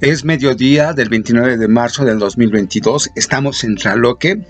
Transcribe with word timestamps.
Es 0.00 0.24
mediodía 0.24 0.92
del 0.92 1.08
29 1.08 1.56
de 1.56 1.66
marzo 1.66 2.04
del 2.04 2.20
2022. 2.20 3.10
Estamos 3.16 3.64
en 3.64 3.74
Traloque. 3.74 4.40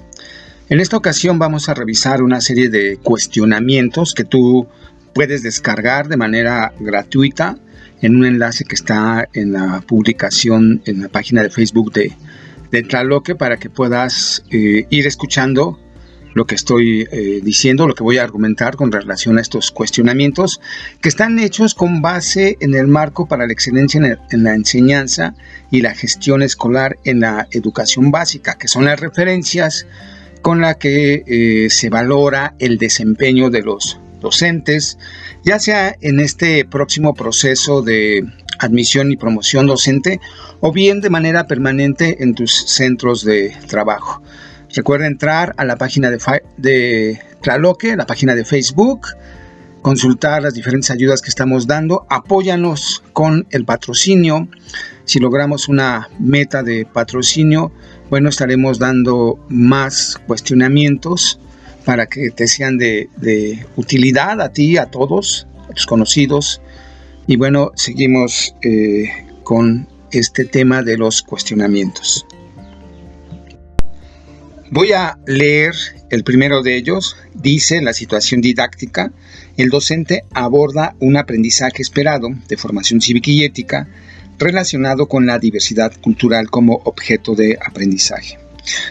En 0.68 0.78
esta 0.78 0.98
ocasión 0.98 1.38
vamos 1.38 1.70
a 1.70 1.74
revisar 1.74 2.22
una 2.22 2.42
serie 2.42 2.68
de 2.68 2.98
cuestionamientos 2.98 4.12
que 4.12 4.24
tú 4.24 4.68
puedes 5.14 5.42
descargar 5.42 6.08
de 6.08 6.18
manera 6.18 6.74
gratuita 6.78 7.56
en 8.02 8.16
un 8.16 8.26
enlace 8.26 8.66
que 8.66 8.74
está 8.74 9.26
en 9.32 9.54
la 9.54 9.82
publicación 9.86 10.82
en 10.84 11.00
la 11.00 11.08
página 11.08 11.42
de 11.42 11.48
Facebook 11.48 11.94
de, 11.94 12.12
de 12.70 12.82
Traloque 12.82 13.34
para 13.34 13.56
que 13.56 13.70
puedas 13.70 14.44
eh, 14.50 14.86
ir 14.90 15.06
escuchando 15.06 15.80
lo 16.38 16.46
que 16.46 16.54
estoy 16.54 17.04
eh, 17.10 17.40
diciendo, 17.42 17.88
lo 17.88 17.96
que 17.96 18.04
voy 18.04 18.18
a 18.18 18.22
argumentar 18.22 18.76
con 18.76 18.92
relación 18.92 19.38
a 19.38 19.40
estos 19.40 19.72
cuestionamientos 19.72 20.60
que 21.00 21.08
están 21.08 21.36
hechos 21.40 21.74
con 21.74 22.00
base 22.00 22.56
en 22.60 22.76
el 22.76 22.86
marco 22.86 23.26
para 23.26 23.44
la 23.44 23.52
excelencia 23.52 24.20
en, 24.30 24.44
la 24.44 24.54
enseñanza 24.54 25.34
y 25.72 25.80
la 25.80 25.96
gestión 25.96 26.42
escolar 26.42 26.96
en 27.02 27.18
la 27.20 27.48
educación 27.50 28.12
básica, 28.12 28.54
que 28.56 28.68
son 28.68 28.84
las 28.84 29.00
referencias 29.00 29.88
con 30.40 30.60
las 30.60 30.76
que 30.76 31.24
eh, 31.26 31.70
se 31.70 31.90
valora 31.90 32.54
el 32.60 32.78
desempeño 32.78 33.50
de 33.50 33.62
los 33.62 33.98
docentes, 34.20 34.96
ya 35.44 35.58
sea 35.58 35.96
en 36.00 36.20
este 36.20 36.64
próximo 36.64 37.14
proceso 37.14 37.82
de 37.82 38.24
admisión 38.60 39.10
y 39.10 39.16
promoción 39.16 39.66
docente 39.66 40.20
o 40.60 40.70
bien 40.70 41.00
de 41.00 41.10
manera 41.10 41.48
permanente 41.48 42.22
en 42.22 42.36
tus 42.36 42.52
centros 42.52 43.24
de 43.24 43.56
trabajo. 43.66 44.22
Recuerda 44.74 45.06
entrar 45.06 45.54
a 45.56 45.64
la 45.64 45.76
página 45.76 46.10
de, 46.10 46.18
de 46.56 47.20
Tlaloque, 47.40 47.96
la 47.96 48.06
página 48.06 48.34
de 48.34 48.44
Facebook, 48.44 49.08
consultar 49.82 50.42
las 50.42 50.54
diferentes 50.54 50.90
ayudas 50.90 51.22
que 51.22 51.30
estamos 51.30 51.66
dando. 51.66 52.06
Apóyanos 52.10 53.02
con 53.12 53.46
el 53.50 53.64
patrocinio. 53.64 54.48
Si 55.04 55.18
logramos 55.18 55.68
una 55.68 56.10
meta 56.18 56.62
de 56.62 56.84
patrocinio, 56.84 57.72
bueno, 58.10 58.28
estaremos 58.28 58.78
dando 58.78 59.38
más 59.48 60.20
cuestionamientos 60.26 61.38
para 61.84 62.06
que 62.06 62.30
te 62.30 62.46
sean 62.46 62.76
de, 62.76 63.08
utilidad 63.76 64.42
a 64.42 64.52
ti, 64.52 64.76
a 64.76 64.86
todos, 64.86 65.46
a 65.70 65.72
tus 65.72 65.86
conocidos. 65.86 66.60
Y 67.26 67.36
bueno, 67.36 67.72
seguimos 67.74 68.54
eh, 68.62 69.10
con 69.44 69.88
este 70.10 70.44
tema 70.44 70.82
de 70.82 70.98
los 70.98 71.22
cuestionamientos. 71.22 72.26
Voy 74.70 74.92
a 74.92 75.18
leer 75.26 75.74
el 76.10 76.24
primero 76.24 76.62
de 76.62 76.76
ellos. 76.76 77.16
Dice, 77.34 77.80
la 77.80 77.94
situación 77.94 78.42
didáctica, 78.42 79.12
el 79.56 79.70
docente 79.70 80.24
aborda 80.34 80.94
un 81.00 81.16
aprendizaje 81.16 81.80
esperado 81.80 82.28
de 82.48 82.56
formación 82.58 83.00
cívica 83.00 83.30
y 83.30 83.44
ética 83.44 83.88
relacionado 84.38 85.08
con 85.08 85.24
la 85.24 85.38
diversidad 85.38 85.92
cultural 86.02 86.50
como 86.50 86.82
objeto 86.84 87.34
de 87.34 87.58
aprendizaje. 87.64 88.38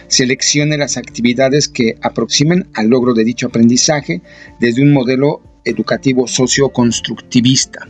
Seleccione 0.08 0.76
las 0.76 0.96
actividades 0.96 1.68
que 1.68 1.96
aproximen 2.02 2.66
al 2.74 2.88
logro 2.88 3.14
de 3.14 3.22
dicho 3.22 3.46
aprendizaje 3.46 4.20
desde 4.58 4.82
un 4.82 4.92
modelo 4.92 5.42
educativo 5.64 6.26
socioconstructivista 6.26 7.88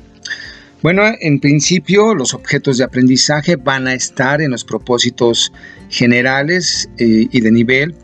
bueno, 0.82 1.02
en 1.20 1.40
principio 1.40 2.14
los 2.14 2.34
objetos 2.34 2.78
de 2.78 2.84
aprendizaje 2.84 3.56
van 3.56 3.86
a 3.86 3.94
estar 3.94 4.40
en 4.40 4.50
los 4.50 4.64
propósitos 4.64 5.52
generales 5.88 6.88
eh, 6.98 7.26
y 7.30 7.40
de 7.40 7.50
nivel 7.50 7.94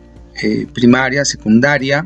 eh, 0.41 0.67
primaria, 0.73 1.23
secundaria, 1.23 2.05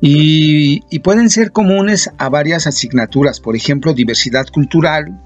y, 0.00 0.80
pueden 1.00 1.30
ser 1.30 1.50
comunes 1.50 2.10
a 2.18 2.28
varias 2.28 2.66
asignaturas, 2.66 3.40
por 3.40 3.56
ejemplo, 3.56 3.94
diversidad 3.94 4.46
cultural, 4.46 5.20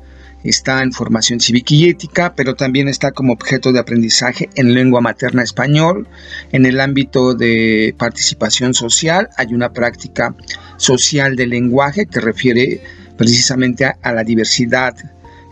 está 0.44 0.82
en 0.82 0.92
formación 0.92 1.41
cívica 1.41 1.74
y 1.74 1.88
ética, 1.88 2.34
pero 2.34 2.54
también 2.54 2.88
está 2.88 3.12
como 3.12 3.32
objeto 3.32 3.72
de 3.72 3.80
aprendizaje 3.80 4.48
en 4.54 4.74
lengua 4.74 5.00
materna 5.00 5.42
español. 5.42 6.08
En 6.53 6.66
el 6.66 6.81
ámbito 6.81 7.34
de 7.34 7.94
participación 7.98 8.75
social 8.75 9.28
hay 9.37 9.54
una 9.54 9.72
práctica 9.72 10.34
social 10.78 11.37
del 11.37 11.50
lenguaje 11.50 12.06
que 12.06 12.20
refiere 12.20 12.82
precisamente 13.22 13.84
a, 13.84 14.12
la 14.12 14.25
diversidad 14.25 14.97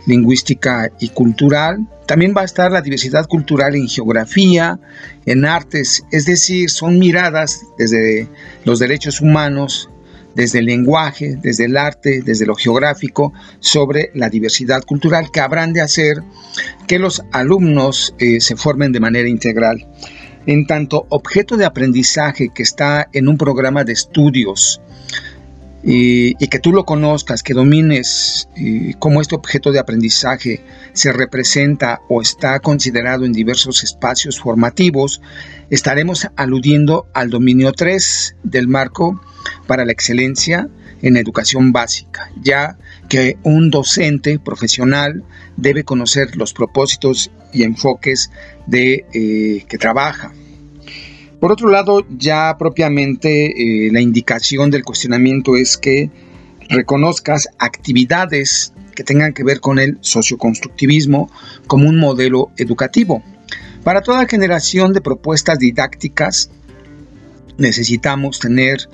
lingüística 0.05 0.91
y 0.99 1.07
cultural. 1.07 1.87
También 2.05 2.33
va 2.35 2.41
a 2.41 2.45
estar 2.45 2.69
la 2.69 2.81
diversidad 2.81 3.27
cultural 3.27 3.75
en 3.75 3.87
geografía, 3.87 4.77
en 5.25 5.45
artes, 5.45 6.03
es 6.11 6.25
decir, 6.25 6.69
son 6.69 6.99
miradas 6.99 7.61
desde 7.77 8.27
los 8.65 8.79
derechos 8.79 9.21
humanos, 9.21 9.89
desde 10.35 10.59
el 10.59 10.65
lenguaje, 10.65 11.37
desde 11.41 11.63
el 11.63 11.77
arte, 11.77 12.21
desde 12.21 12.45
lo 12.45 12.55
geográfico, 12.55 13.31
sobre 13.61 14.11
la 14.15 14.29
diversidad 14.29 14.83
cultural 14.83 15.31
que 15.31 15.39
habrán 15.39 15.71
de 15.71 15.79
hacer 15.79 16.17
que 16.87 16.99
los 16.99 17.23
alumnos 17.31 18.13
eh, 18.19 18.41
se 18.41 18.57
formen 18.57 18.91
de 18.91 18.99
manera 18.99 19.29
integral. 19.29 19.87
En 20.45 20.67
tanto 20.67 21.05
objeto 21.07 21.55
de 21.55 21.63
aprendizaje 21.63 22.49
que 22.53 22.63
está 22.63 23.07
en 23.13 23.29
un 23.29 23.37
programa 23.37 23.85
de 23.85 23.93
estudios 23.93 24.81
y, 25.83 26.35
que 26.47 26.59
tú 26.59 26.71
lo 26.71 26.85
conozcas, 26.85 27.43
que 27.43 27.53
domines 27.53 28.47
cómo 28.99 29.21
este 29.21 29.35
objeto 29.35 29.71
de 29.71 29.79
aprendizaje 29.79 30.63
se 30.93 31.11
representa 31.11 32.01
o 32.09 32.21
está 32.21 32.59
considerado 32.59 33.25
en 33.25 33.33
diversos 33.33 33.83
espacios 33.83 34.39
formativos, 34.39 35.21
estaremos 35.69 36.27
aludiendo 36.35 37.07
al 37.13 37.29
dominio 37.29 37.71
3 37.71 38.35
del 38.43 38.67
marco 38.67 39.21
para 39.65 39.85
la 39.85 39.91
excelencia 39.91 40.69
en 41.01 41.17
educación 41.17 41.71
básica, 41.71 42.31
ya 42.41 42.77
que 43.09 43.37
un 43.43 43.71
docente 43.71 44.37
profesional 44.37 45.23
debe 45.57 45.83
conocer 45.83 46.35
los 46.35 46.53
propósitos 46.53 47.31
y 47.53 47.63
enfoques 47.63 48.29
de 48.67 49.05
eh, 49.13 49.65
que 49.67 49.77
trabaja 49.79 50.31
por 51.41 51.51
otro 51.51 51.69
lado, 51.69 52.05
ya 52.07 52.55
propiamente 52.59 53.87
eh, 53.87 53.91
la 53.91 53.99
indicación 53.99 54.69
del 54.69 54.85
cuestionamiento 54.85 55.55
es 55.55 55.75
que 55.75 56.11
reconozcas 56.69 57.49
actividades 57.57 58.73
que 58.95 59.03
tengan 59.03 59.33
que 59.33 59.43
ver 59.43 59.59
con 59.59 59.79
el 59.79 59.97
socioconstructivismo 60.01 61.31
como 61.65 61.89
un 61.89 61.97
modelo 61.97 62.51
educativo. 62.57 63.23
Para 63.83 64.01
toda 64.01 64.27
generación 64.27 64.93
de 64.93 65.01
propuestas 65.01 65.57
didácticas 65.57 66.51
necesitamos 67.57 68.39
tener 68.39 68.87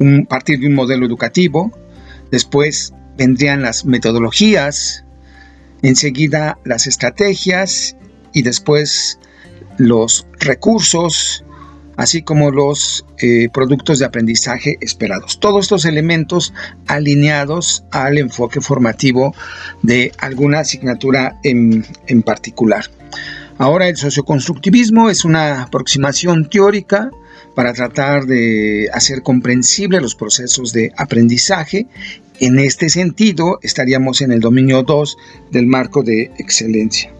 un 0.00 0.26
partir 0.26 0.58
de 0.58 0.66
un 0.66 0.74
modelo 0.74 1.06
educativo, 1.06 1.70
después 2.32 2.92
vendrían 3.16 3.62
las 3.62 3.84
metodologías, 3.84 5.04
enseguida 5.82 6.58
las 6.64 6.88
estrategias 6.88 7.96
y 8.32 8.42
después 8.42 9.20
los 9.78 10.26
recursos, 10.40 11.44
así 11.96 12.22
como 12.22 12.50
los 12.50 13.04
eh, 13.18 13.48
productos 13.52 13.98
de 13.98 14.06
aprendizaje 14.06 14.76
esperados. 14.80 15.38
Todos 15.40 15.64
estos 15.64 15.84
elementos 15.84 16.52
alineados 16.86 17.84
al 17.90 18.18
enfoque 18.18 18.60
formativo 18.60 19.34
de 19.82 20.12
alguna 20.18 20.60
asignatura 20.60 21.38
en, 21.42 21.84
en 22.06 22.22
particular. 22.22 22.86
Ahora 23.58 23.88
el 23.88 23.96
socioconstructivismo 23.96 25.10
es 25.10 25.24
una 25.24 25.62
aproximación 25.62 26.48
teórica 26.48 27.10
para 27.54 27.72
tratar 27.72 28.26
de 28.26 28.88
hacer 28.92 29.22
comprensible 29.22 30.00
los 30.00 30.14
procesos 30.14 30.72
de 30.72 30.92
aprendizaje. 30.96 31.86
En 32.40 32.58
este 32.58 32.88
sentido, 32.88 33.58
estaríamos 33.62 34.20
en 34.22 34.32
el 34.32 34.40
dominio 34.40 34.82
2 34.82 35.16
del 35.50 35.66
marco 35.66 36.02
de 36.02 36.32
excelencia. 36.38 37.12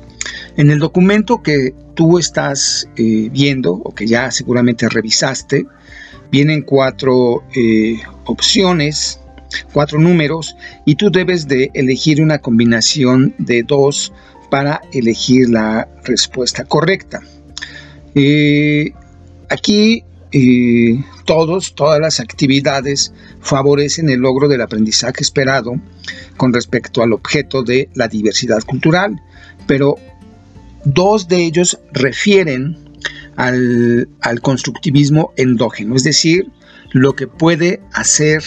En 0.56 0.70
el 0.70 0.78
documento 0.78 1.42
que 1.42 1.74
tú 1.94 2.18
estás 2.18 2.88
eh, 2.96 3.28
viendo 3.30 3.72
o 3.72 3.94
que 3.94 4.06
ya 4.06 4.30
seguramente 4.30 4.88
revisaste, 4.88 5.66
vienen 6.30 6.62
cuatro 6.62 7.44
eh, 7.54 8.00
opciones, 8.24 9.20
cuatro 9.72 9.98
números 9.98 10.56
y 10.86 10.94
tú 10.94 11.10
debes 11.10 11.46
de 11.46 11.70
elegir 11.74 12.22
una 12.22 12.38
combinación 12.38 13.34
de 13.38 13.62
dos 13.62 14.12
para 14.50 14.80
elegir 14.92 15.48
la 15.48 15.88
respuesta 16.04 16.64
correcta. 16.64 17.20
Eh, 18.14 18.92
aquí 19.48 20.04
todos, 21.26 21.74
todas 21.74 22.00
las 22.00 22.18
actividades 22.18 23.12
favorecen 23.40 24.08
el 24.08 24.20
logro 24.20 24.48
del 24.48 24.62
aprendizaje 24.62 25.20
esperado 25.20 25.74
con 26.38 26.54
respecto 26.54 27.02
al 27.02 27.12
objeto 27.12 27.62
de 27.62 27.90
la 27.94 28.08
diversidad 28.08 28.62
cultural, 28.62 29.20
pero 29.66 29.96
Dos 30.84 31.28
de 31.28 31.44
ellos 31.44 31.78
refieren 31.92 32.76
al, 33.36 34.08
constructivismo 34.42 35.32
endógeno, 35.36 35.96
es 35.96 36.04
decir, 36.04 36.50
lo 36.92 37.14
que 37.14 37.26
puede 37.26 37.80
hacer 37.92 38.42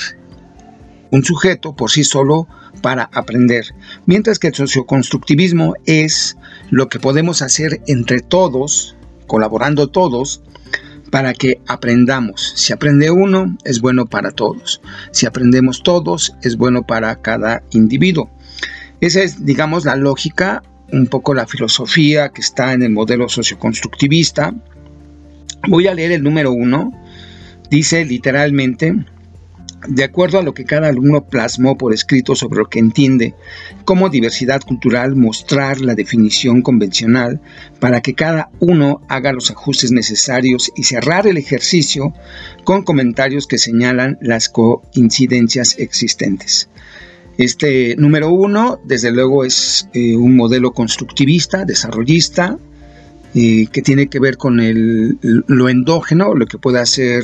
un 1.11 1.23
sujeto 1.23 1.75
por 1.75 1.91
sí 1.91 2.03
solo 2.03 2.47
para 2.81 3.09
aprender, 3.13 3.65
mientras 4.05 4.37
que 4.37 4.47
el 4.47 4.53
socioconstructivismo 4.53 5.75
es 5.85 6.37
lo 6.69 6.89
que 6.89 6.99
podemos 6.99 7.41
hacer 7.41 7.81
entre 7.87 8.19
todos, 8.19 8.95
colaborando 9.27 9.87
todos, 9.87 10.41
para 11.11 11.33
que 11.33 11.61
aprendamos. 11.67 12.53
Si 12.57 12.73
aprende 12.73 13.11
uno, 13.11 13.55
es 13.63 13.79
bueno 13.79 14.05
para 14.07 14.31
todos. 14.31 14.81
Si 15.11 15.25
aprendemos 15.25 15.81
todos, 15.81 16.35
es 16.41 16.57
bueno 16.57 16.85
para 16.85 17.21
cada 17.21 17.63
individuo. 17.71 18.29
Esa 18.99 19.21
es, 19.21 19.45
digamos, 19.45 19.85
la 19.85 19.95
lógica 19.95 20.61
un 20.91 21.07
poco 21.07 21.33
la 21.33 21.47
filosofía 21.47 22.29
que 22.29 22.41
está 22.41 22.73
en 22.73 22.83
el 22.83 22.91
modelo 22.91 23.29
socioconstructivista. 23.29 24.53
Voy 25.67 25.87
a 25.87 25.93
leer 25.93 26.11
el 26.11 26.23
número 26.23 26.51
uno. 26.51 26.91
Dice 27.69 28.05
literalmente, 28.05 28.93
de 29.87 30.03
acuerdo 30.03 30.39
a 30.39 30.43
lo 30.43 30.53
que 30.53 30.65
cada 30.65 30.87
alumno 30.87 31.25
plasmó 31.25 31.77
por 31.77 31.93
escrito 31.93 32.35
sobre 32.35 32.59
lo 32.59 32.69
que 32.69 32.79
entiende 32.79 33.35
como 33.83 34.09
diversidad 34.09 34.61
cultural, 34.61 35.15
mostrar 35.15 35.79
la 35.81 35.95
definición 35.95 36.61
convencional 36.61 37.41
para 37.79 38.01
que 38.01 38.15
cada 38.15 38.49
uno 38.59 39.01
haga 39.09 39.33
los 39.33 39.51
ajustes 39.51 39.91
necesarios 39.91 40.71
y 40.75 40.83
cerrar 40.83 41.27
el 41.27 41.37
ejercicio 41.37 42.13
con 42.63 42.83
comentarios 42.83 43.47
que 43.47 43.57
señalan 43.57 44.17
las 44.21 44.49
coincidencias 44.49 45.77
existentes. 45.77 46.69
Este 47.37 47.95
número 47.97 48.29
uno, 48.29 48.79
desde 48.85 49.11
luego, 49.11 49.43
es 49.43 49.89
eh, 49.93 50.15
un 50.15 50.35
modelo 50.35 50.71
constructivista, 50.71 51.65
desarrollista, 51.65 52.57
eh, 53.33 53.67
que 53.71 53.81
tiene 53.81 54.07
que 54.07 54.19
ver 54.19 54.37
con 54.37 54.57
lo 55.21 55.69
endógeno, 55.69 56.33
lo 56.33 56.45
que 56.45 56.57
puede 56.57 56.79
hacer 56.79 57.23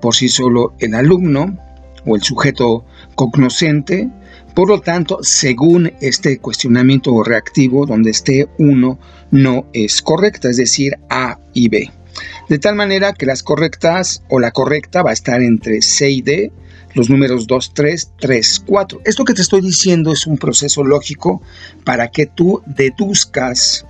por 0.00 0.14
sí 0.14 0.28
solo 0.28 0.74
el 0.78 0.94
alumno, 0.94 1.58
o 2.06 2.16
el 2.16 2.22
sujeto 2.22 2.84
cognoscente. 3.14 4.08
Por 4.54 4.68
lo 4.68 4.80
tanto, 4.80 5.18
según 5.22 5.92
este 6.00 6.38
cuestionamiento 6.38 7.22
reactivo, 7.22 7.86
donde 7.86 8.10
esté 8.10 8.48
uno 8.58 8.98
no 9.30 9.66
es 9.72 10.02
correcta, 10.02 10.50
es 10.50 10.56
decir, 10.56 10.98
A 11.10 11.38
y 11.52 11.68
B. 11.68 11.90
De 12.48 12.58
tal 12.58 12.74
manera 12.74 13.12
que 13.12 13.26
las 13.26 13.42
correctas 13.42 14.22
o 14.28 14.40
la 14.40 14.52
correcta 14.52 15.02
va 15.02 15.10
a 15.10 15.12
estar 15.12 15.42
entre 15.42 15.82
C 15.82 16.10
y 16.10 16.22
D, 16.22 16.50
los 16.94 17.10
números 17.10 17.46
2, 17.46 17.74
3, 17.74 18.12
3, 18.18 18.62
4. 18.66 19.00
Esto 19.04 19.24
que 19.24 19.34
te 19.34 19.42
estoy 19.42 19.60
diciendo 19.60 20.12
es 20.12 20.26
un 20.26 20.38
proceso 20.38 20.82
lógico 20.82 21.42
para 21.84 22.08
que 22.08 22.26
tú 22.26 22.62
deduzcas 22.64 23.86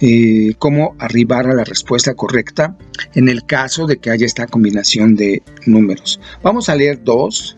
eh, 0.00 0.54
cómo 0.58 0.94
arribar 0.98 1.46
a 1.46 1.54
la 1.54 1.64
respuesta 1.64 2.14
correcta 2.14 2.76
en 3.14 3.28
el 3.28 3.44
caso 3.44 3.86
de 3.86 3.96
que 3.96 4.10
haya 4.10 4.26
esta 4.26 4.46
combinación 4.46 5.16
de 5.16 5.42
números. 5.64 6.20
Vamos 6.42 6.68
a 6.68 6.76
leer 6.76 7.02
dos. 7.02 7.56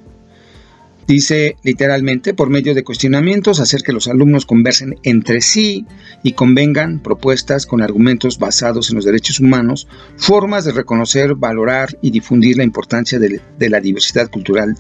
Dice 1.09 1.57
literalmente, 1.63 2.35
por 2.35 2.51
medio 2.51 2.75
de 2.75 2.85
cuestionamientos, 2.85 3.61
hacer 3.61 3.83
que 3.83 3.95
los 3.95 4.09
alumnos 4.09 4.45
conversen 4.45 4.99
entre 5.05 5.41
sí 5.41 5.87
y 6.23 6.33
convengan 6.33 7.01
propuestas 7.01 7.65
con 7.65 7.81
argumentos 7.81 8.39
basados 8.39 8.91
en 8.91 8.97
los 8.97 9.07
derechos 9.07 9.41
humanos, 9.41 9.89
formas 10.19 10.67
de 10.67 10.73
reconocer, 10.73 11.35
valorar 11.35 11.97
y 12.03 12.11
difundir 12.11 12.59
la 12.59 12.65
importancia 12.65 13.19
de 13.19 13.71
la 13.71 13.81
diversidad 13.81 14.29
cultural 14.31 14.77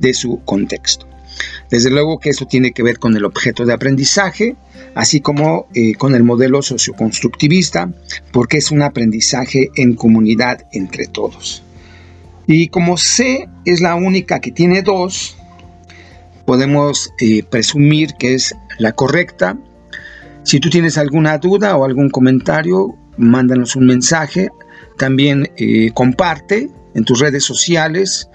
de 0.00 0.14
su 0.14 0.40
contexto. 0.46 1.06
Desde 1.70 1.90
luego 1.90 2.18
que 2.18 2.30
eso 2.30 2.46
tiene 2.46 2.72
que 2.72 2.82
ver 2.82 2.98
con 2.98 3.14
el 3.14 3.26
objeto 3.26 3.66
de 3.66 3.74
aprendizaje, 3.74 4.56
así 4.94 5.20
como 5.20 5.66
eh, 5.74 5.94
con 5.96 6.14
el 6.14 6.24
modelo 6.24 6.62
socioconstructivista, 6.62 7.92
porque 8.32 8.56
es 8.56 8.70
un 8.70 8.80
aprendizaje 8.80 9.68
en 9.76 9.96
comunidad 9.96 10.64
entre 10.72 11.06
todos. 11.06 11.62
Y 12.46 12.68
como 12.68 12.96
C 12.96 13.50
es 13.66 13.82
la 13.82 13.96
única 13.96 14.40
que 14.40 14.50
tiene 14.50 14.80
dos, 14.80 15.36
podemos 16.48 17.12
eh, 17.20 17.42
presumir 17.42 18.14
que 18.14 18.32
es 18.32 18.56
la 18.78 18.92
correcta. 18.92 19.58
Si 20.44 20.60
tú 20.60 20.70
tienes 20.70 20.96
alguna 20.96 21.36
duda 21.36 21.76
o 21.76 21.84
algún 21.84 22.08
comentario, 22.08 22.94
mándanos 23.18 23.76
un 23.76 23.84
mensaje. 23.84 24.48
También 24.96 25.50
eh, 25.58 25.90
comparte 25.92 26.70
en 26.94 27.04
tus 27.04 27.20
redes 27.20 27.44
sociales 27.44 28.30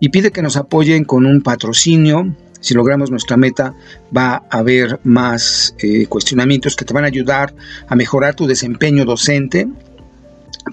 y 0.00 0.08
pide 0.08 0.32
que 0.32 0.42
nos 0.42 0.56
apoyen 0.56 1.04
con 1.04 1.24
un 1.24 1.40
patrocinio 1.40 2.34
si 2.58 2.74
logramos 2.74 3.12
nuestra 3.12 3.36
meta, 3.36 3.74
va 4.16 4.42
a 4.50 4.58
haber 4.58 4.98
más 5.04 5.76
eh, 5.78 6.06
cuestionamientos 6.06 6.74
que 6.74 6.84
te 6.84 6.94
van 6.94 7.04
a 7.04 7.08
ayudar 7.08 7.54
a 7.86 7.94
mejorar 7.94 8.34
tu 8.34 8.46
desempeño 8.48 9.04
docente, 9.04 9.68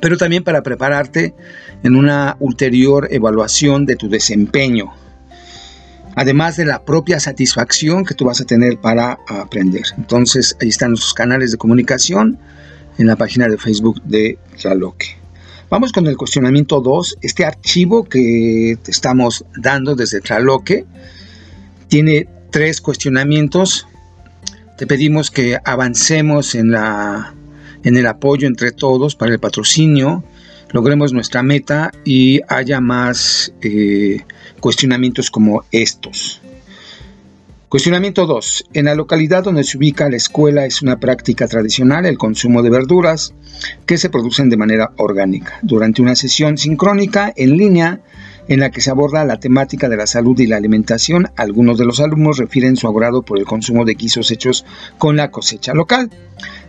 pero 0.02 0.18
también 0.18 0.44
para 0.44 0.64
prepararte 0.64 1.36
en 1.84 1.96
una 1.96 2.36
ulterior 2.40 3.08
evaluación 3.12 3.86
de 3.88 3.96
tu 3.96 4.08
desempeño, 4.08 4.92
además 6.20 6.58
de 6.58 6.66
la 6.66 6.84
propia 6.84 7.18
satisfacción 7.18 8.04
que 8.04 8.14
tú 8.14 8.26
vas 8.26 8.42
a 8.42 8.44
tener 8.44 8.78
para 8.78 9.20
aprender. 9.30 9.84
Entonces, 9.98 10.58
ahí 10.62 10.68
están 10.68 10.90
nuestros 10.90 11.14
canales 11.14 11.52
de 11.52 11.58
comunicación 11.58 12.38
en 12.98 13.08
la 13.08 13.16
página 13.16 13.48
de 13.48 13.58
Facebook 13.58 14.04
de 14.04 14.38
Tlaloque. 14.62 15.16
Vamos 15.70 15.94
con 15.94 16.08
el 16.08 16.18
cuestionamiento 16.18 16.82
2, 16.82 17.20
este 17.22 17.46
archivo 17.46 18.04
que 18.04 18.78
te 18.84 18.92
estamos 18.92 19.46
dando 19.56 19.96
desde 19.96 20.20
Tlaloque 20.20 20.86
tiene 21.88 22.28
tres 22.52 22.82
cuestionamientos. 22.82 23.88
Te 24.78 24.86
pedimos 24.88 25.32
que 25.32 25.58
avancemos 25.64 26.54
en, 26.54 26.72
la, 26.72 27.34
en 27.86 27.96
el 27.96 28.06
apoyo 28.08 28.46
entre 28.46 28.74
todos 28.74 29.16
para 29.16 29.32
el 29.32 29.40
patrocinio, 29.40 30.26
logremos 30.72 31.14
nuestra 31.14 31.44
meta 31.44 31.92
y 32.04 32.42
haya 32.48 32.80
más 32.82 33.54
eh, 33.62 34.24
cuestionamientos 34.60 35.32
como 35.32 35.64
estos. 35.72 36.42
Cuestionamiento 37.70 38.26
2. 38.26 38.66
En 38.74 38.86
la 38.86 38.96
localidad 38.96 39.44
donde 39.44 39.64
se 39.64 39.78
ubica 39.78 40.10
la 40.10 40.18
escuela 40.18 40.66
es 40.66 40.82
una 40.82 41.00
práctica 41.00 41.48
tradicional 41.48 42.08
el 42.08 42.18
consumo 42.18 42.64
de 42.64 42.72
verduras 42.72 43.36
que 43.86 44.00
se 44.00 44.10
producen 44.10 44.50
de 44.50 44.58
manera 44.58 44.92
orgánica. 44.98 45.60
Durante 45.62 46.02
una 46.02 46.16
sesión 46.16 46.58
sincrónica 46.58 47.32
en 47.36 47.58
línea 47.58 48.00
en 48.50 48.60
la 48.60 48.72
que 48.72 48.82
se 48.82 48.90
aborda 48.90 49.24
la 49.24 49.40
temática 49.40 49.88
de 49.88 49.96
la 49.96 50.08
salud 50.08 50.38
y 50.40 50.48
la 50.48 50.58
alimentación. 50.58 51.32
Algunos 51.38 51.78
de 51.78 51.86
los 51.86 52.00
alumnos 52.00 52.38
refieren 52.40 52.76
su 52.76 52.88
agrado 52.88 53.22
por 53.22 53.38
el 53.38 53.46
consumo 53.46 53.86
de 53.86 53.94
guisos 53.94 54.32
hechos 54.32 54.66
con 54.98 55.16
la 55.16 55.30
cosecha 55.30 55.74
local, 55.76 56.10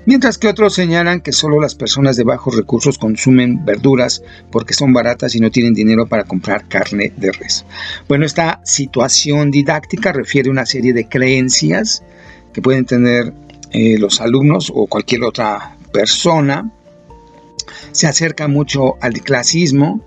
mientras 0.05 0.37
que 0.37 0.47
otros 0.47 0.75
señalan 0.75 1.23
que 1.23 1.33
solo 1.33 1.59
las 1.59 1.75
personas 1.75 2.17
de 2.17 2.25
bajos 2.25 2.55
recursos 2.55 2.99
consumen 2.99 3.65
verduras 3.65 4.23
porque 4.53 4.75
son 4.75 4.93
baratas 4.93 5.35
y 5.35 5.41
no 5.41 5.51
tienen 5.51 5.73
dinero 5.73 6.07
para 6.07 6.25
comprar 6.25 6.69
carne 6.69 7.13
de 7.17 7.33
res. 7.33 7.65
Bueno, 8.07 8.27
esta 8.27 8.61
situación 8.63 9.51
didáctica 9.51 10.13
refiere 10.13 10.51
una 10.51 10.67
serie 10.67 10.93
de 10.93 11.09
creencias 11.09 12.03
que 12.53 12.61
pueden 12.61 12.85
tener 12.85 13.33
eh, 13.71 13.97
los 13.99 14.21
alumnos 14.21 14.71
o 14.75 14.87
cualquier 14.87 15.25
otra 15.25 15.77
persona. 15.93 16.71
Se 17.93 18.07
acerca 18.07 18.49
mucho 18.49 18.97
al 19.01 19.15
clasismo, 19.23 20.03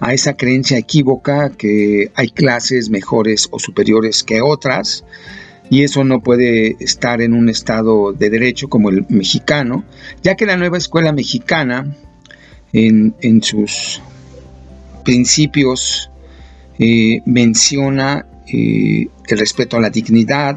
a 0.00 0.12
esa 0.12 0.34
creencia 0.34 0.78
equívoca 0.78 1.50
que 1.50 2.10
hay 2.14 2.28
clases 2.28 2.90
mejores 2.90 3.48
o 3.50 3.58
superiores 3.58 4.22
que 4.22 4.40
otras 4.42 5.04
y 5.70 5.82
eso 5.82 6.04
no 6.04 6.20
puede 6.20 6.76
estar 6.80 7.20
en 7.20 7.34
un 7.34 7.48
estado 7.48 8.12
de 8.12 8.30
derecho 8.30 8.68
como 8.68 8.90
el 8.90 9.04
mexicano, 9.08 9.84
ya 10.22 10.36
que 10.36 10.46
la 10.46 10.56
nueva 10.56 10.78
escuela 10.78 11.12
mexicana 11.12 11.96
en, 12.72 13.42
sus 13.42 14.00
principios 15.04 16.10
eh, 16.78 17.20
menciona 17.24 18.26
eh, 18.46 19.08
el 19.26 19.38
respeto 19.38 19.76
a 19.76 19.80
la 19.80 19.90
dignidad, 19.90 20.56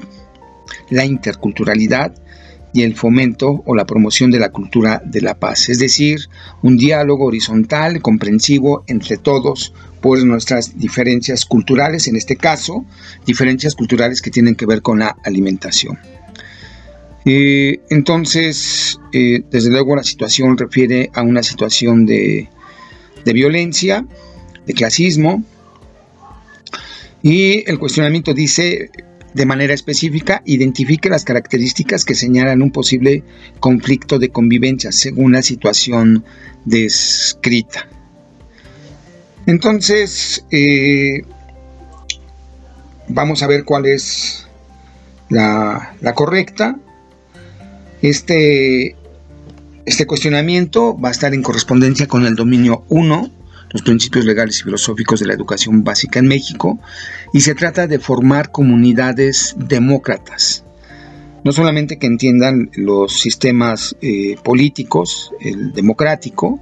la 0.90 1.06
interculturalidad 1.06 2.14
y 2.74 2.84
el 2.84 2.96
fomento 2.96 3.64
o 3.66 3.76
la 3.76 3.86
promoción 3.86 4.32
de 4.32 4.40
la 4.40 4.50
cultura 4.50 5.02
de 5.04 5.22
la 5.22 5.36
paz, 5.36 5.70
es 5.70 5.80
decir, 5.80 6.30
un 6.62 6.78
diálogo 6.78 7.26
horizontal, 7.26 8.02
comprensivo 8.02 8.84
entre 8.88 9.18
todos 9.18 9.74
por 10.02 10.24
nuestras 10.24 10.78
diferencias 10.78 11.46
culturales, 11.46 12.08
en 12.08 12.16
este 12.16 12.36
caso, 12.36 12.86
diferencias 13.26 13.76
culturales 13.76 14.22
que 14.22 14.32
tienen 14.32 14.56
que 14.56 14.66
ver 14.66 14.82
con 14.82 15.00
la 15.00 15.18
alimentación. 15.24 16.00
Eh, 17.26 17.82
entonces, 17.90 19.00
eh, 19.12 19.42
desde 19.52 19.70
luego 19.70 19.96
la 19.96 20.04
situación 20.04 20.58
refiere 20.58 21.10
a 21.14 21.22
una 21.22 21.44
situación 21.44 22.06
de, 22.06 22.50
de 23.26 23.34
violencia, 23.34 24.06
de 24.66 24.74
clasismo, 24.74 25.44
y 27.22 27.70
el 27.70 27.78
cuestionamiento 27.78 28.34
dice, 28.34 28.90
de 29.34 29.46
manera 29.46 29.74
específica, 29.74 30.42
identifique 30.46 31.10
las 31.10 31.24
características 31.24 32.06
que 32.06 32.16
señalan 32.16 32.62
un 32.62 32.72
posible 32.72 33.24
conflicto 33.60 34.20
de 34.20 34.30
convivencia 34.30 34.92
según 34.92 35.34
la 35.34 35.42
situación 35.42 36.24
descrita. 36.66 37.88
Entonces, 39.46 40.46
eh, 40.52 41.24
vamos 43.08 43.44
a 43.44 43.48
ver 43.48 43.64
cuál 43.64 43.86
es 43.86 44.48
la, 45.30 45.96
correcta. 46.16 46.78
Este, 48.02 48.96
este 49.86 50.06
cuestionamiento 50.06 50.98
va 51.00 51.10
a 51.10 51.12
estar 51.12 51.34
en 51.34 51.44
correspondencia 51.44 52.08
con 52.08 52.26
el 52.26 52.36
dominio 52.36 52.84
1 52.90 53.39
los 53.72 53.82
principios 53.82 54.26
legales 54.26 54.60
y 54.60 54.64
filosóficos 54.64 55.20
de 55.20 55.28
la 55.28 55.34
educación 55.34 55.84
básica 55.84 56.20
en 56.20 56.28
México 56.28 56.80
y 57.34 57.42
se 57.42 57.56
trata 57.56 57.88
de 57.88 58.00
formar 58.00 58.52
comunidades 58.52 59.56
demócratas. 59.58 60.64
No 61.44 61.54
solamente 61.54 61.98
que 61.98 62.08
entiendan 62.08 62.70
los 62.74 63.22
sistemas 63.22 63.96
eh, 64.02 64.36
políticos, 64.44 65.32
el 65.40 65.72
democrático, 65.72 66.60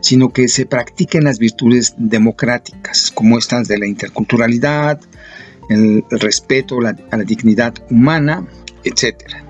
sino 0.00 0.32
que 0.32 0.48
se 0.48 0.66
practiquen 0.66 1.24
las 1.24 1.38
virtudes 1.38 1.94
democráticas, 1.96 3.12
como 3.14 3.38
estas 3.38 3.68
de 3.68 3.78
la 3.78 3.86
interculturalidad, 3.86 5.00
el, 5.68 6.04
respeto 6.10 6.78
a 6.80 7.16
la 7.16 7.24
dignidad 7.24 7.74
humana, 7.90 8.46
etc. 8.84 9.45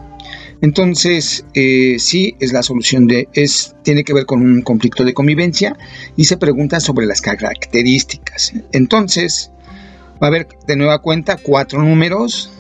Entonces, 0.62 1.44
eh, 1.54 1.96
sí, 1.98 2.34
es 2.40 2.52
la 2.52 2.62
solución 2.62 3.06
de, 3.06 3.28
es, 3.34 3.74
tiene 3.82 4.04
que 4.04 4.14
ver 4.14 4.26
con 4.26 4.42
un 4.42 4.62
conflicto 4.62 5.04
de 5.04 5.14
convivencia 5.14 5.76
y 6.16 6.24
se 6.24 6.36
pregunta 6.36 6.80
sobre 6.80 7.06
las 7.06 7.20
características. 7.20 8.54
Entonces, 8.72 9.50
va 10.22 10.26
a 10.26 10.28
haber 10.28 10.48
de 10.66 10.76
nueva 10.76 11.00
cuenta 11.00 11.36
cuatro 11.36 11.82
números, 11.82 12.50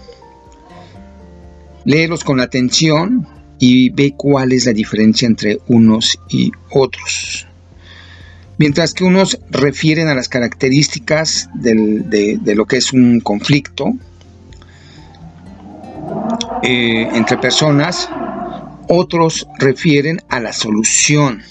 léelos 1.84 2.22
con 2.22 2.40
atención 2.40 3.26
y 3.58 3.90
ve 3.90 4.14
cuál 4.16 4.52
es 4.52 4.66
la 4.66 4.72
diferencia 4.72 5.26
entre 5.26 5.58
unos 5.66 6.18
y 6.28 6.52
otros. 6.70 7.46
Mientras 8.58 8.94
que 8.94 9.04
unos 9.04 9.38
refieren 9.50 10.08
a 10.08 10.14
las 10.14 10.28
características 10.28 11.50
de, 11.54 12.38
lo 12.54 12.64
que 12.64 12.78
es 12.78 12.92
un 12.92 13.20
conflicto 13.20 13.94
eh, 16.62 17.08
entre 17.12 17.38
personas, 17.38 18.08
otros 18.88 19.46
refieren 19.58 20.20
a 20.28 20.40
la 20.40 20.52
solución. 20.52 21.42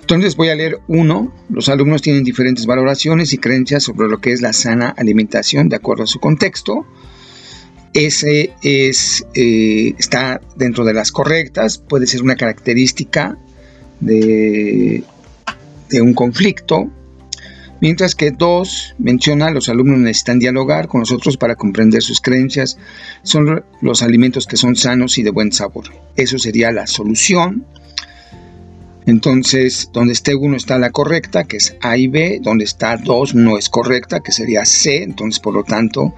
Entonces 0.00 0.36
voy 0.36 0.48
a 0.48 0.54
leer 0.54 0.80
uno. 0.88 1.32
Los 1.48 1.68
alumnos 1.68 2.02
tienen 2.02 2.24
diferentes 2.24 2.66
valoraciones 2.66 3.32
y 3.32 3.38
creencias 3.38 3.84
sobre 3.84 4.08
lo 4.08 4.20
que 4.20 4.32
es 4.32 4.42
la 4.42 4.52
sana 4.52 4.88
alimentación 4.90 5.68
de 5.68 5.76
acuerdo 5.76 6.04
a 6.04 6.06
su 6.06 6.18
contexto. 6.18 6.86
Ese 7.94 8.54
es, 8.62 9.26
eh, 9.34 9.94
está 9.98 10.40
dentro 10.56 10.84
de 10.84 10.94
las 10.94 11.12
correctas, 11.12 11.78
puede 11.78 12.06
ser 12.06 12.22
una 12.22 12.36
característica 12.36 13.36
de, 14.00 15.04
de 15.90 16.00
un 16.00 16.14
conflicto, 16.14 16.90
mientras 17.82 18.14
que 18.14 18.30
dos 18.30 18.94
menciona 18.96 19.50
los 19.50 19.68
alumnos 19.68 19.98
necesitan 19.98 20.38
dialogar 20.38 20.86
con 20.86 21.00
nosotros 21.00 21.36
para 21.36 21.56
comprender 21.56 22.00
sus 22.00 22.20
creencias, 22.20 22.78
son 23.24 23.64
los 23.80 24.02
alimentos 24.02 24.46
que 24.46 24.56
son 24.56 24.76
sanos 24.76 25.18
y 25.18 25.24
de 25.24 25.30
buen 25.30 25.50
sabor. 25.52 25.86
Eso 26.16 26.38
sería 26.38 26.70
la 26.70 26.86
solución. 26.86 27.66
Entonces, 29.04 29.90
donde 29.92 30.12
esté 30.12 30.36
uno 30.36 30.56
está 30.56 30.78
la 30.78 30.90
correcta, 30.90 31.42
que 31.42 31.56
es 31.56 31.76
A 31.82 31.96
y 31.98 32.06
B, 32.06 32.38
donde 32.40 32.64
está 32.64 32.96
dos 32.96 33.34
no 33.34 33.58
es 33.58 33.68
correcta, 33.68 34.20
que 34.20 34.30
sería 34.30 34.64
C, 34.64 35.02
entonces 35.02 35.40
por 35.40 35.54
lo 35.54 35.64
tanto, 35.64 36.14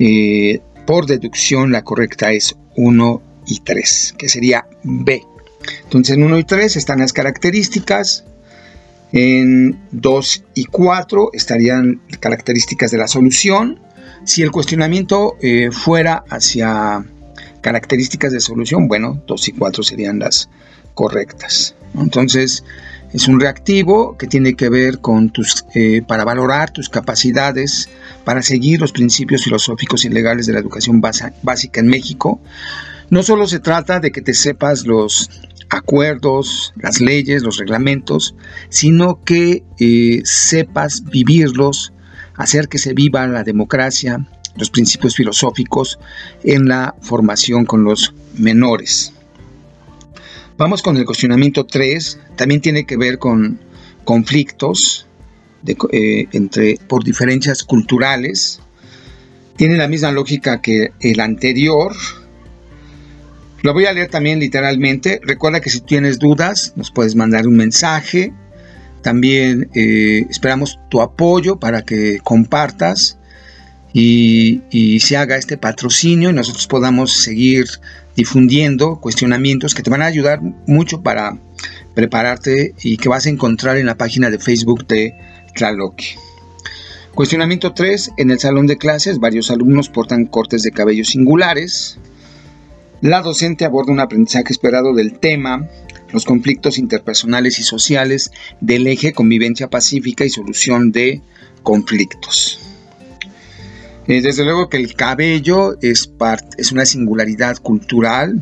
eh, 0.00 0.60
por 0.84 1.06
deducción 1.06 1.70
la 1.70 1.84
correcta 1.84 2.32
es 2.32 2.56
1 2.74 3.22
y 3.46 3.60
3, 3.60 4.16
que 4.18 4.28
sería 4.28 4.66
B. 4.82 5.22
Entonces 5.84 6.16
en 6.16 6.24
1 6.24 6.38
y 6.40 6.44
3 6.44 6.76
están 6.76 6.98
las 6.98 7.12
características, 7.12 8.24
en 9.12 9.78
2 9.92 10.44
y 10.54 10.64
4 10.64 11.30
estarían 11.32 12.00
características 12.20 12.90
de 12.90 12.98
la 12.98 13.08
solución. 13.08 13.80
Si 14.24 14.42
el 14.42 14.50
cuestionamiento 14.50 15.36
eh, 15.40 15.70
fuera 15.70 16.24
hacia 16.28 17.04
características 17.60 18.32
de 18.32 18.40
solución, 18.40 18.88
bueno, 18.88 19.22
2 19.26 19.48
y 19.48 19.52
4 19.52 19.82
serían 19.82 20.18
las 20.18 20.48
correctas. 20.94 21.74
Entonces, 21.94 22.64
es 23.12 23.28
un 23.28 23.38
reactivo 23.40 24.16
que 24.16 24.26
tiene 24.26 24.54
que 24.54 24.70
ver 24.70 25.00
con 25.00 25.30
tus, 25.30 25.66
eh, 25.74 26.02
para 26.06 26.24
valorar 26.24 26.70
tus 26.70 26.88
capacidades 26.88 27.90
para 28.24 28.42
seguir 28.42 28.80
los 28.80 28.92
principios 28.92 29.44
filosóficos 29.44 30.04
y 30.04 30.08
legales 30.08 30.46
de 30.46 30.54
la 30.54 30.60
educación 30.60 31.02
básica 31.02 31.80
en 31.80 31.88
México. 31.88 32.40
No 33.10 33.22
solo 33.22 33.46
se 33.46 33.60
trata 33.60 34.00
de 34.00 34.10
que 34.10 34.22
te 34.22 34.32
sepas 34.32 34.86
los 34.86 35.28
acuerdos, 35.68 36.72
las 36.76 37.00
leyes, 37.00 37.42
los 37.42 37.58
reglamentos, 37.58 38.34
sino 38.68 39.22
que 39.22 39.64
eh, 39.78 40.22
sepas 40.24 41.04
vivirlos, 41.04 41.92
hacer 42.34 42.68
que 42.68 42.78
se 42.78 42.94
viva 42.94 43.26
la 43.26 43.42
democracia, 43.44 44.26
los 44.56 44.70
principios 44.70 45.16
filosóficos 45.16 45.98
en 46.44 46.68
la 46.68 46.94
formación 47.00 47.64
con 47.64 47.84
los 47.84 48.14
menores. 48.36 49.12
Vamos 50.58 50.82
con 50.82 50.96
el 50.96 51.04
cuestionamiento 51.04 51.64
3, 51.66 52.18
también 52.36 52.60
tiene 52.60 52.84
que 52.84 52.96
ver 52.96 53.18
con 53.18 53.58
conflictos 54.04 55.06
eh, 55.66 56.26
entre, 56.32 56.78
por 56.88 57.04
diferencias 57.04 57.62
culturales. 57.62 58.60
Tiene 59.56 59.76
la 59.76 59.88
misma 59.88 60.12
lógica 60.12 60.60
que 60.60 60.92
el 61.00 61.20
anterior, 61.20 61.94
lo 63.62 63.72
voy 63.72 63.86
a 63.86 63.92
leer 63.92 64.08
también 64.08 64.40
literalmente. 64.40 65.20
Recuerda 65.22 65.60
que 65.60 65.70
si 65.70 65.80
tienes 65.80 66.18
dudas, 66.18 66.72
nos 66.76 66.90
puedes 66.90 67.14
mandar 67.14 67.46
un 67.46 67.56
mensaje. 67.56 68.32
También 69.02 69.70
eh, 69.74 70.26
esperamos 70.28 70.78
tu 70.90 71.00
apoyo 71.00 71.58
para 71.58 71.82
que 71.82 72.18
compartas 72.22 73.18
y, 73.92 74.98
se 75.00 75.16
haga 75.16 75.36
este 75.36 75.56
patrocinio 75.58 76.30
y 76.30 76.32
nosotros 76.32 76.66
podamos 76.66 77.12
seguir 77.12 77.66
difundiendo 78.16 79.00
cuestionamientos 79.00 79.74
que 79.74 79.82
te 79.82 79.90
van 79.90 80.02
a 80.02 80.06
ayudar 80.06 80.40
mucho 80.66 81.02
para 81.02 81.38
prepararte 81.94 82.74
y 82.82 82.96
que 82.96 83.08
vas 83.08 83.26
a 83.26 83.30
encontrar 83.30 83.76
en 83.76 83.86
la 83.86 83.96
página 83.96 84.30
de 84.30 84.38
Facebook 84.38 84.86
de 84.86 85.14
Tlaloque. 85.54 86.16
Cuestionamiento 87.14 87.74
3. 87.74 88.12
En 88.16 88.30
el 88.30 88.38
salón 88.38 88.66
de 88.66 88.78
clases 88.78 89.18
varios 89.18 89.50
alumnos 89.50 89.88
portan 89.88 90.26
cortes 90.26 90.62
de 90.62 90.72
cabello 90.72 91.04
singulares. 91.04 91.98
La 93.02 93.20
docente 93.20 93.64
aborda 93.64 93.92
un 93.92 93.98
aprendizaje 93.98 94.52
esperado 94.52 94.94
del 94.94 95.18
tema, 95.18 95.68
los 96.12 96.24
conflictos 96.24 96.78
interpersonales 96.78 97.58
y 97.58 97.64
sociales 97.64 98.30
del 98.60 98.86
eje 98.86 99.12
convivencia 99.12 99.68
pacífica 99.68 100.24
y 100.24 100.30
solución 100.30 100.92
de 100.92 101.20
conflictos. 101.64 102.60
Eh, 104.06 104.22
desde 104.22 104.44
luego 104.44 104.68
que 104.68 104.76
el 104.76 104.94
cabello 104.94 105.76
es, 105.82 106.12
es 106.56 106.70
una 106.70 106.86
singularidad 106.86 107.56
cultural. 107.56 108.40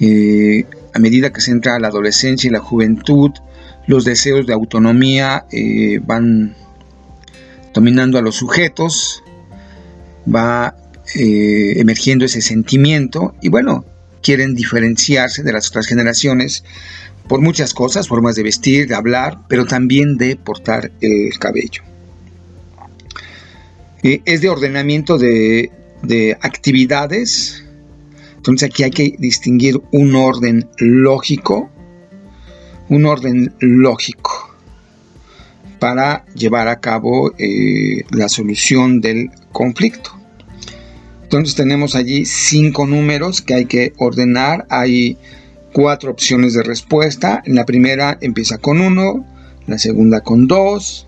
Eh, 0.00 0.64
a 0.92 0.98
medida 0.98 1.32
que 1.32 1.40
se 1.40 1.52
entra 1.52 1.76
a 1.76 1.78
la 1.78 1.86
adolescencia 1.86 2.48
y 2.48 2.52
la 2.52 2.58
juventud, 2.58 3.30
los 3.86 4.04
deseos 4.04 4.44
de 4.48 4.54
autonomía 4.54 5.46
eh, 5.52 6.00
van 6.02 6.56
dominando 7.72 8.18
a 8.18 8.22
los 8.22 8.34
sujetos, 8.34 9.22
va 10.26 10.74
eh, 11.14 11.74
emergiendo 11.76 12.24
ese 12.24 12.42
sentimiento 12.42 13.34
y 13.40 13.48
bueno, 13.48 13.84
quieren 14.22 14.54
diferenciarse 14.54 15.42
de 15.42 15.52
las 15.52 15.68
otras 15.68 15.86
generaciones 15.86 16.64
por 17.28 17.40
muchas 17.40 17.74
cosas, 17.74 18.08
formas 18.08 18.36
de 18.36 18.42
vestir, 18.42 18.88
de 18.88 18.94
hablar, 18.94 19.38
pero 19.48 19.66
también 19.66 20.16
de 20.16 20.36
portar 20.36 20.92
el 21.00 21.38
cabello. 21.38 21.82
Eh, 24.02 24.20
es 24.24 24.40
de 24.40 24.48
ordenamiento 24.48 25.18
de, 25.18 25.70
de 26.02 26.36
actividades, 26.40 27.64
entonces 28.36 28.68
aquí 28.68 28.84
hay 28.84 28.90
que 28.90 29.14
distinguir 29.18 29.80
un 29.92 30.14
orden 30.14 30.68
lógico, 30.78 31.70
un 32.88 33.06
orden 33.06 33.52
lógico 33.58 34.56
para 35.78 36.24
llevar 36.34 36.68
a 36.68 36.80
cabo 36.80 37.32
eh, 37.38 38.04
la 38.10 38.28
solución 38.28 39.00
del 39.00 39.30
conflicto. 39.52 40.12
Entonces 41.26 41.56
tenemos 41.56 41.96
allí 41.96 42.24
cinco 42.24 42.86
números 42.86 43.42
que 43.42 43.54
hay 43.54 43.66
que 43.66 43.92
ordenar. 43.98 44.64
Hay 44.70 45.18
cuatro 45.72 46.12
opciones 46.12 46.54
de 46.54 46.62
respuesta. 46.62 47.42
La 47.46 47.66
primera 47.66 48.16
empieza 48.20 48.58
con 48.58 48.80
1, 48.80 49.26
la 49.66 49.76
segunda 49.76 50.20
con 50.20 50.46
2, 50.46 51.06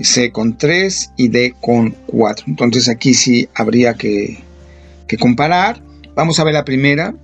C 0.00 0.30
con 0.32 0.58
3 0.58 1.12
y 1.16 1.28
D 1.28 1.54
con 1.62 1.92
4. 2.08 2.44
Entonces 2.46 2.90
aquí 2.90 3.14
sí 3.14 3.48
habría 3.54 3.94
que, 3.94 4.38
que 5.06 5.16
comparar. 5.16 5.80
Vamos 6.14 6.38
a 6.38 6.44
ver 6.44 6.52
la 6.52 6.66
primera. 6.66 7.14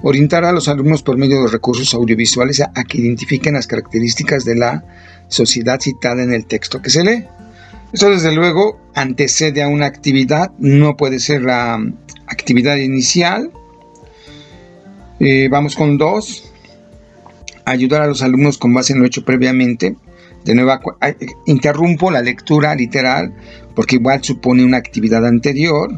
Orientar 0.00 0.44
a 0.44 0.52
los 0.52 0.68
alumnos 0.68 1.02
por 1.02 1.16
medio 1.16 1.42
de 1.42 1.50
recursos 1.50 1.92
audiovisuales 1.92 2.60
a 2.60 2.84
que 2.84 2.98
identifiquen 2.98 3.54
las 3.54 3.66
características 3.66 4.44
de 4.44 4.54
la 4.54 4.84
sociedad 5.26 5.80
citada 5.80 6.22
en 6.22 6.32
el 6.32 6.46
texto 6.46 6.80
que 6.80 6.90
se 6.90 7.02
lee. 7.02 7.24
Esto 7.92 8.08
desde 8.08 8.32
luego 8.32 8.80
antecede 8.94 9.62
a 9.62 9.68
una 9.68 9.84
actividad, 9.84 10.52
no 10.58 10.96
puede 10.96 11.18
ser 11.20 11.42
la 11.42 11.78
actividad 12.26 12.76
inicial. 12.76 13.50
Eh, 15.20 15.48
vamos 15.50 15.76
con 15.76 15.98
dos. 15.98 16.50
Ayudar 17.66 18.02
a 18.02 18.06
los 18.06 18.22
alumnos 18.22 18.56
con 18.56 18.72
base 18.72 18.94
en 18.94 19.00
lo 19.00 19.06
hecho 19.06 19.24
previamente. 19.24 19.94
De 20.44 20.54
nuevo, 20.54 20.72
interrumpo 21.46 22.10
la 22.10 22.22
lectura 22.22 22.74
literal 22.74 23.32
porque 23.74 23.96
igual 23.96 24.24
supone 24.24 24.64
una 24.64 24.78
actividad 24.78 25.26
anterior. 25.26 25.92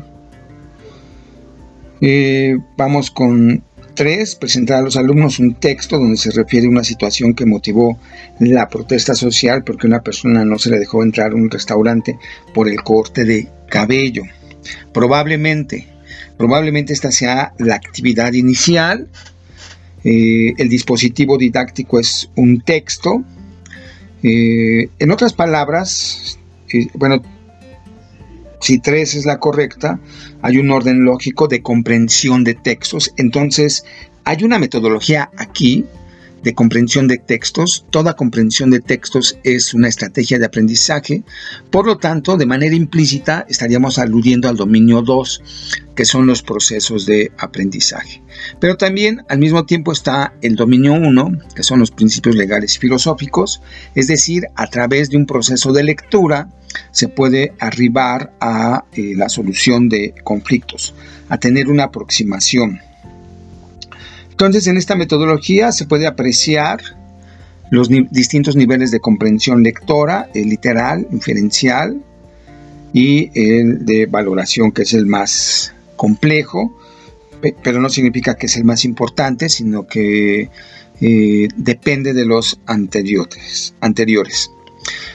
Eh, 2.00 2.58
vamos 2.76 3.10
con 3.12 3.62
3. 3.94 4.34
Presentar 4.36 4.78
a 4.78 4.82
los 4.82 4.96
alumnos 4.96 5.38
un 5.38 5.54
texto 5.54 5.98
donde 5.98 6.16
se 6.16 6.30
refiere 6.30 6.66
a 6.66 6.70
una 6.70 6.84
situación 6.84 7.34
que 7.34 7.46
motivó 7.46 7.98
la 8.38 8.68
protesta 8.68 9.14
social 9.14 9.64
porque 9.64 9.86
una 9.86 10.02
persona 10.02 10.44
no 10.44 10.58
se 10.58 10.70
le 10.70 10.78
dejó 10.78 11.02
entrar 11.02 11.32
a 11.32 11.36
un 11.36 11.50
restaurante 11.50 12.18
por 12.52 12.68
el 12.68 12.82
corte 12.82 13.24
de 13.24 13.48
cabello. 13.68 14.22
Probablemente, 14.92 15.86
probablemente 16.36 16.92
esta 16.92 17.10
sea 17.10 17.52
la 17.58 17.76
actividad 17.76 18.32
inicial. 18.32 19.08
Eh, 20.04 20.52
el 20.58 20.68
dispositivo 20.68 21.38
didáctico 21.38 21.98
es 21.98 22.30
un 22.36 22.60
texto. 22.60 23.22
Eh, 24.22 24.88
en 24.98 25.10
otras 25.10 25.32
palabras, 25.32 26.38
eh, 26.72 26.88
bueno, 26.94 27.22
si 28.64 28.78
3 28.78 29.16
es 29.16 29.26
la 29.26 29.38
correcta, 29.40 30.00
hay 30.40 30.56
un 30.56 30.70
orden 30.70 31.04
lógico 31.04 31.48
de 31.48 31.60
comprensión 31.60 32.44
de 32.44 32.54
textos. 32.54 33.12
Entonces, 33.18 33.84
hay 34.24 34.42
una 34.42 34.58
metodología 34.58 35.30
aquí 35.36 35.84
de 36.44 36.54
comprensión 36.54 37.08
de 37.08 37.18
textos. 37.18 37.86
Toda 37.90 38.14
comprensión 38.14 38.70
de 38.70 38.80
textos 38.80 39.38
es 39.42 39.74
una 39.74 39.88
estrategia 39.88 40.38
de 40.38 40.46
aprendizaje. 40.46 41.24
Por 41.70 41.86
lo 41.86 41.96
tanto, 41.96 42.36
de 42.36 42.46
manera 42.46 42.76
implícita 42.76 43.46
estaríamos 43.48 43.98
aludiendo 43.98 44.48
al 44.48 44.56
dominio 44.56 45.00
2, 45.00 45.42
que 45.96 46.04
son 46.04 46.26
los 46.26 46.42
procesos 46.42 47.06
de 47.06 47.32
aprendizaje. 47.38 48.22
Pero 48.60 48.76
también 48.76 49.22
al 49.28 49.38
mismo 49.38 49.64
tiempo 49.64 49.90
está 49.90 50.34
el 50.42 50.54
dominio 50.54 50.92
1, 50.92 51.32
que 51.54 51.62
son 51.62 51.80
los 51.80 51.90
principios 51.90 52.36
legales 52.36 52.76
y 52.76 52.78
filosóficos, 52.78 53.62
es 53.94 54.06
decir, 54.06 54.44
a 54.54 54.66
través 54.66 55.08
de 55.08 55.16
un 55.16 55.26
proceso 55.26 55.72
de 55.72 55.82
lectura 55.82 56.50
se 56.90 57.08
puede 57.08 57.54
arribar 57.58 58.34
a 58.40 58.84
eh, 58.92 59.14
la 59.16 59.28
solución 59.28 59.88
de 59.88 60.14
conflictos, 60.24 60.94
a 61.28 61.38
tener 61.38 61.68
una 61.68 61.84
aproximación 61.84 62.80
entonces, 64.34 64.66
en 64.66 64.76
esta 64.76 64.96
metodología 64.96 65.70
se 65.70 65.86
puede 65.86 66.08
apreciar 66.08 66.80
los 67.70 67.88
distintos 68.10 68.56
niveles 68.56 68.90
de 68.90 68.98
comprensión 68.98 69.62
lectora, 69.62 70.28
el 70.34 70.48
literal, 70.48 71.06
inferencial 71.12 72.02
y 72.92 73.30
el 73.38 73.86
de 73.86 74.06
valoración, 74.06 74.72
que 74.72 74.82
es 74.82 74.92
el 74.92 75.06
más 75.06 75.72
complejo, 75.94 76.76
pero 77.62 77.80
no 77.80 77.88
significa 77.88 78.34
que 78.34 78.46
es 78.46 78.56
el 78.56 78.64
más 78.64 78.84
importante, 78.84 79.48
sino 79.48 79.86
que 79.86 80.50
eh, 81.00 81.48
depende 81.54 82.12
de 82.12 82.24
los 82.24 82.58
anteriores. 82.66 83.74
anteriores. 83.80 84.50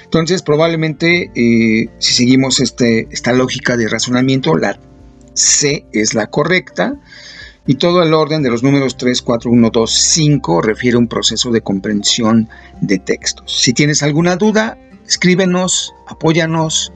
Entonces, 0.05 0.43
probablemente, 0.43 1.29
eh, 1.35 1.89
si 1.99 2.13
seguimos 2.13 2.61
este, 2.61 3.09
esta 3.11 3.33
lógica 3.33 3.75
de 3.75 3.89
razonamiento, 3.89 4.55
la 4.55 4.79
C 5.33 5.85
es 5.91 6.13
la 6.13 6.27
correcta 6.27 6.97
y 7.69 7.75
todo 7.75 8.01
el 8.01 8.15
orden 8.15 8.41
de 8.41 8.49
los 8.49 8.63
números 8.63 8.97
3, 8.97 9.21
4, 9.21 9.51
1, 9.51 9.69
2, 9.69 9.91
5 9.91 10.61
refiere 10.63 10.95
a 10.95 10.97
un 10.97 11.07
proceso 11.07 11.51
de 11.51 11.61
comprensión 11.61 12.49
de 12.81 12.97
textos. 12.97 13.61
Si 13.61 13.73
tienes 13.73 14.01
alguna 14.01 14.37
duda, 14.37 14.79
escríbenos, 15.07 15.93
apóyanos 16.07 16.91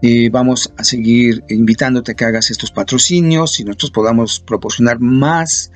y 0.00 0.30
vamos 0.30 0.72
a 0.78 0.84
seguir 0.84 1.44
invitándote 1.50 2.12
a 2.12 2.14
que 2.14 2.24
hagas 2.24 2.50
estos 2.50 2.70
patrocinios 2.70 3.60
y 3.60 3.64
nosotros 3.64 3.90
podamos 3.90 4.40
proporcionar 4.40 5.00
más 5.00 5.70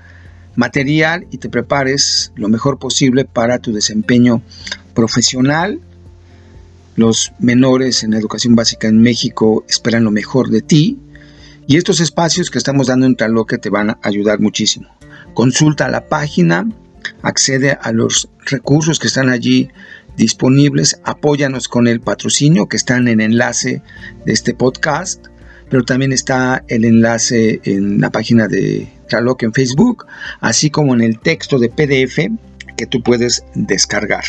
material 0.56 1.26
y 1.30 1.36
te 1.36 1.50
prepares 1.50 2.32
lo 2.34 2.48
mejor 2.48 2.78
posible 2.78 3.26
para 3.26 3.58
tu 3.58 3.74
desempeño 3.74 4.40
profesional. 4.94 5.82
Los 6.96 7.32
menores 7.40 8.04
en 8.04 8.14
educación 8.14 8.56
básica 8.56 8.88
en 8.88 9.02
México 9.02 9.66
esperan 9.68 10.04
lo 10.04 10.10
mejor 10.10 10.48
de 10.48 10.62
ti 10.62 10.98
y 11.68 11.76
estos 11.76 12.00
espacios 12.00 12.50
que 12.50 12.56
estamos 12.56 12.86
dando 12.86 13.04
en 13.04 13.14
Traloque 13.14 13.58
te 13.58 13.68
van 13.68 13.90
a 13.90 13.98
ayudar 14.02 14.40
muchísimo. 14.40 14.88
Consulta 15.34 15.90
la 15.90 16.08
página, 16.08 16.66
accede 17.20 17.76
a 17.82 17.92
los 17.92 18.30
recursos 18.46 18.98
que 18.98 19.06
están 19.06 19.28
allí 19.28 19.68
disponibles, 20.16 20.98
apóyanos 21.04 21.68
con 21.68 21.86
el 21.86 22.00
patrocinio 22.00 22.70
que 22.70 22.78
está 22.78 22.96
en 22.96 23.08
el 23.08 23.20
enlace 23.20 23.82
de 24.24 24.32
este 24.32 24.54
podcast, 24.54 25.26
pero 25.68 25.84
también 25.84 26.14
está 26.14 26.64
el 26.68 26.86
enlace 26.86 27.60
en 27.64 28.00
la 28.00 28.10
página 28.10 28.48
de 28.48 28.90
Traloque 29.06 29.44
en 29.44 29.52
Facebook, 29.52 30.06
así 30.40 30.70
como 30.70 30.94
en 30.94 31.02
el 31.02 31.20
texto 31.20 31.58
de 31.58 31.68
PDF 31.68 32.32
que 32.78 32.86
tú 32.86 33.02
puedes 33.02 33.44
descargar. 33.54 34.24